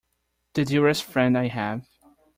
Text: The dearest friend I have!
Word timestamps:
The 0.55 0.65
dearest 0.65 1.03
friend 1.03 1.37
I 1.37 1.49
have! 1.49 1.87